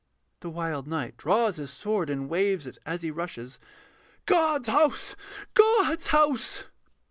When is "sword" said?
1.69-2.09